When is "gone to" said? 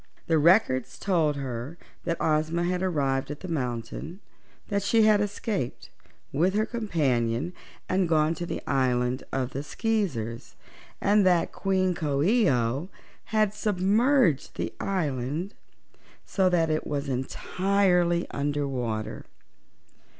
8.09-8.47